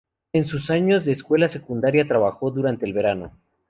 En 0.33 0.45
sus 0.45 0.71
años 0.71 1.05
de 1.05 1.11
escuela 1.11 1.47
secundaria, 1.47 2.07
trabajó 2.07 2.49
durante 2.49 2.87
el 2.87 2.93
verano. 2.93 3.37